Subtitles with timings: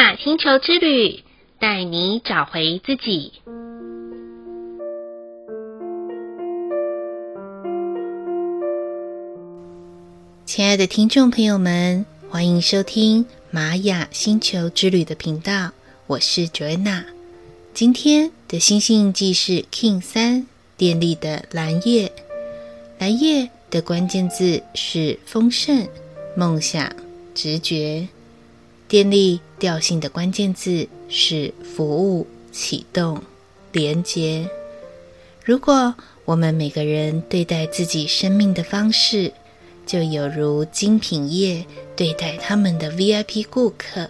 [0.00, 1.22] 雅星球之旅，
[1.58, 3.34] 带你找回自己。
[10.46, 15.72] 亲爱的听众朋友们，欢迎收听玛雅星球之旅的频道，
[16.06, 17.04] 我是 Joanna。
[17.74, 20.46] 今天的星星记是 King 三
[20.78, 22.10] 电力的蓝叶，
[22.98, 25.86] 蓝叶的关键字是丰盛、
[26.34, 26.90] 梦想、
[27.34, 28.08] 直觉。
[28.88, 33.22] 电力调性的关键字是服务、启动、
[33.70, 34.48] 连接。
[35.44, 39.32] 如果我们每个人对待自己生命的方式，
[39.86, 44.08] 就有如精品业对待他们的 VIP 顾客，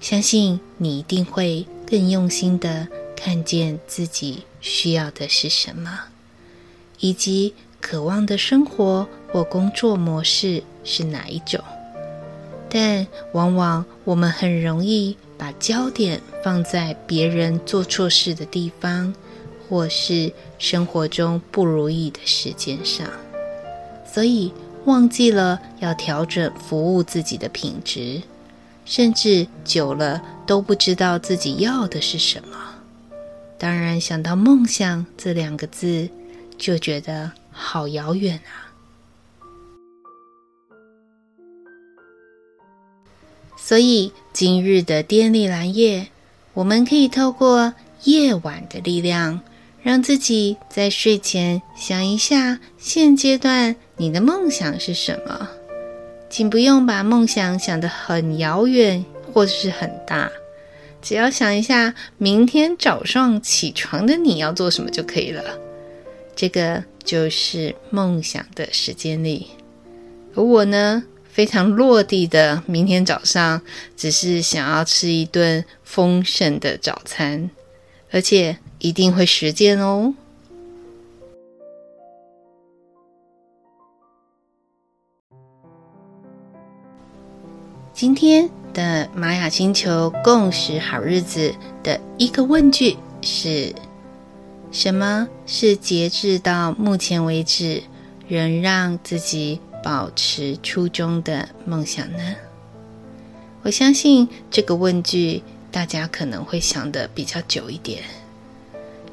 [0.00, 6.04] 相信你一定会更用心的看见自己需要的是什么，
[7.00, 11.60] 以及渴望的生活或工作模式是哪一种。
[12.74, 19.12] 但往往我们很容易把焦点放在别人做错事的地方，
[19.68, 23.06] 或是生活中不如意的事件上，
[24.10, 24.54] 所以，
[24.86, 28.22] 忘记了要调整服务自己的品质，
[28.86, 32.56] 甚至久了都不知道自己要的是什么。
[33.58, 36.08] 当然，想到梦想这两个字，
[36.56, 38.71] 就觉得好遥远啊。
[43.56, 46.08] 所以，今日的电力蓝夜，
[46.54, 49.40] 我们可以透过夜晚的力量，
[49.82, 53.76] 让自己在睡前想一下现阶段。
[53.96, 55.48] 你的梦想是什么？
[56.28, 60.30] 请不用把梦想想得很遥远或是很大，
[61.00, 65.44] 只要想一下明天早上起床的你要做什么就可以了。
[66.34, 69.48] 这个就是梦想的时间里。
[70.34, 73.62] 而我呢，非常落地的，明天早上
[73.96, 77.48] 只是想要吃一顿丰盛的早餐，
[78.10, 80.12] 而且一定会实践哦。
[87.94, 93.74] 今天的玛雅星球共识好日子的一个问句是：
[94.70, 97.82] 什么是截至到目前为止
[98.28, 102.36] 仍让自己保持初衷的梦想呢？
[103.62, 108.02] 我相信这个问句大家可能会想的比较久一点。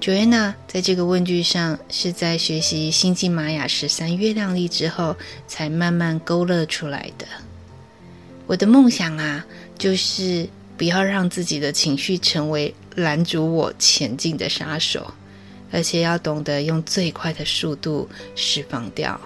[0.00, 5.16] Joanna 在这个问句上是在学习星际玛雅十三月亮历之后
[5.48, 7.26] 才慢慢勾勒出来的。
[8.46, 9.44] 我的梦想啊，
[9.76, 15.12] 就是不要让自己的情绪成为拦阻我前进的杀手，
[15.72, 19.20] 而且要懂得用最快的速度释放掉，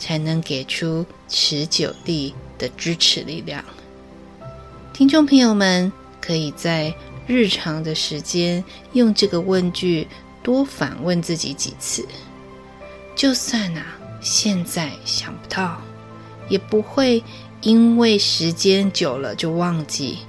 [0.00, 3.64] 才能给出持久力的支持力量。
[4.92, 6.92] 听众朋友们，可以在
[7.28, 10.08] 日常的时间用这个问句
[10.42, 12.04] 多反问自己几次，
[13.14, 13.86] 就算啊
[14.20, 15.80] 现在想不到，
[16.48, 17.22] 也不会。
[17.62, 20.20] 因为时间久了就忘记，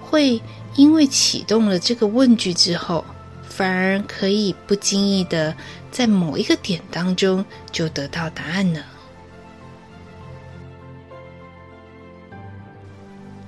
[0.00, 0.40] 会
[0.76, 3.04] 因为启动了这个问句之后，
[3.42, 5.52] 反而可以不经意的
[5.90, 8.86] 在某一个点当中就得到答案了。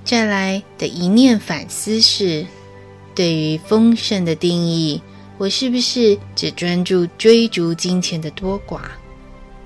[0.03, 2.45] 再来的一念反思是：
[3.15, 5.01] 对于丰盛的定义，
[5.37, 8.81] 我是不是只专注追逐金钱的多寡？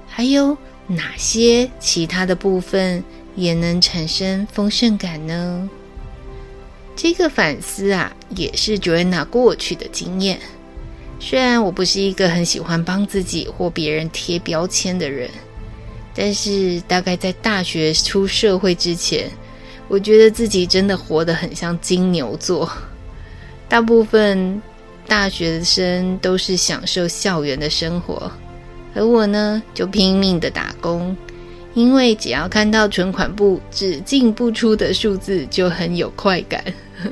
[0.07, 3.03] 还有哪些其他的部分？
[3.35, 5.69] 也能产生丰盛感呢？
[6.95, 10.39] 这个反思啊，也是 Joanna 过去的经验。
[11.19, 15.29] 虽然我不是一个很喜欢帮自己或别人贴标签的人，
[16.15, 19.29] 但是大概在大学出社会之前，
[19.87, 22.69] 我觉得自己真的活得很像金牛座。
[23.69, 24.61] 大部分
[25.07, 28.31] 大学生都是享受校园的生活，
[28.93, 31.15] 而我呢，就拼命的打工。
[31.73, 36.63] 因为只要看到存款簿只进不出的数字，就很有快感，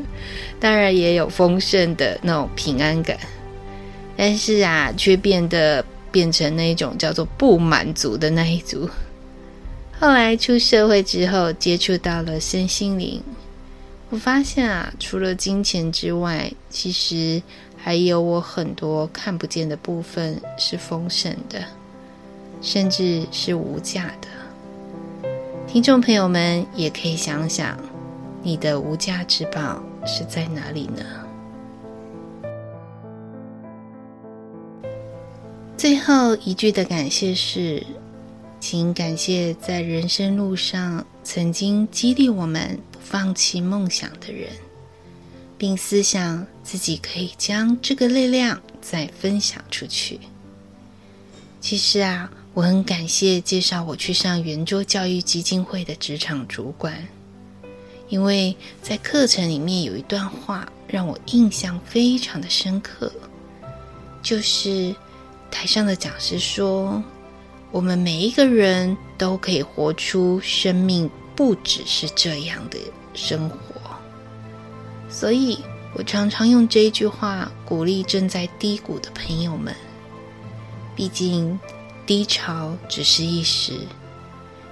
[0.59, 3.15] 当然也有丰盛的那种平安感，
[4.17, 8.89] 但是啊，却变得变成那种叫做不满足的那一组。
[9.97, 13.23] 后来出社会之后，接触到了身心灵，
[14.09, 17.41] 我发现啊，除了金钱之外，其实
[17.77, 21.63] 还有我很多看不见的部分是丰盛的，
[22.61, 25.29] 甚至是无价的。
[25.65, 27.77] 听众朋友们也可以想想，
[28.43, 31.03] 你的无价之宝是在哪里呢？
[35.77, 37.83] 最后一句的感谢是，
[38.67, 44.49] 请感谢在人生路上曾经激励我们不放弃梦想的人，
[45.55, 50.19] 并思想自己可以将这个力量再分享出去。
[51.61, 57.07] 其实啊，我很感谢介绍我去上圆桌教育基金会的职场主管，
[58.09, 63.13] 因为在课程里面有一段话让我印象非常的深刻，
[64.23, 64.95] 就是
[65.51, 67.03] 台上的讲师说
[67.75, 72.77] ：“我们每一个人都可以活出生命不只是这样的
[73.13, 73.57] 生活。”
[75.11, 75.59] 所以
[75.93, 79.75] 我常常用这一句话鼓励正在低谷的朋友们。
[80.95, 81.59] 毕竟，
[82.05, 83.73] 低潮只是一时，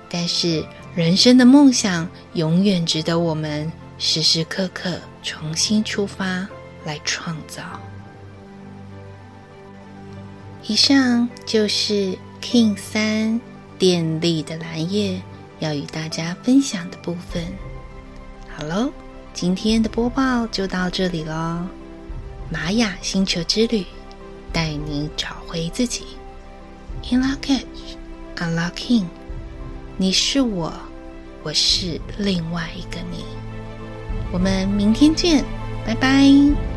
[0.10, 0.66] 但是
[0.96, 3.70] 人生的梦想永远值得我们
[4.00, 6.48] 时时刻刻重新出发
[6.86, 7.64] 来创造。
[10.66, 13.40] 以上就是 King 三
[13.80, 15.22] 电力的蓝夜
[15.60, 17.44] 要与大家分享的部分。
[18.56, 18.92] 好喽，
[19.34, 21.66] 今天的播报就到这里喽。
[22.52, 23.86] 玛雅星球之旅。
[24.54, 26.04] 带你找回自己。
[27.10, 27.64] In Lak'ech,
[28.38, 29.06] Unlock Kin，
[29.98, 30.72] 你是我，
[31.42, 33.26] 我是另外一个你。
[34.32, 35.44] 我们明天见，
[35.88, 36.73] 拜拜。